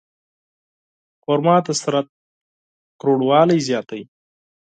[1.23, 2.05] کجورې د بدن
[3.29, 4.05] قوت زیاتوي.